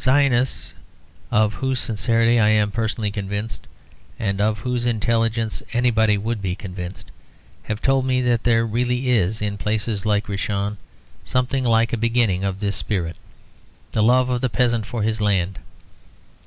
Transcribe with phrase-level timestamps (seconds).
[0.00, 0.72] Zionists
[1.30, 3.66] of whose sincerity I am personally convinced,
[4.18, 7.10] and of whose intelligence anybody would be convinced,
[7.64, 10.78] have told me that there really is, in places like Rishon,
[11.22, 13.16] something like a beginning of this spirit;
[13.92, 15.58] the love of the peasant for his land.